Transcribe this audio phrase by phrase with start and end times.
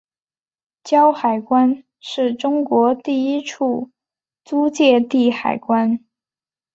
[0.83, 3.91] 胶海关是中国第一处
[4.43, 6.03] 租借地海关。